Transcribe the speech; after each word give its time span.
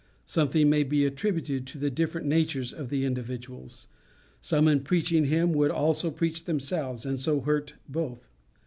Something 0.25 0.67
may 0.67 0.81
be 0.81 1.05
attributed 1.05 1.67
to 1.67 1.77
the 1.77 1.91
different 1.91 2.25
natures 2.25 2.73
of 2.73 2.89
the 2.89 3.05
individuals; 3.05 3.87
some 4.39 4.67
in 4.67 4.79
preaching 4.79 5.25
him 5.25 5.53
would 5.53 5.69
also 5.69 6.09
preach 6.09 6.45
themselves, 6.45 7.05
and 7.05 7.19
so 7.19 7.41
hurt 7.41 7.75
both. 7.87 8.31